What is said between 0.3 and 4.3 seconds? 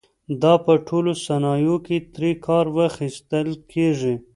دا په ټولو صنایعو کې ترې کار اخیستل کېږي.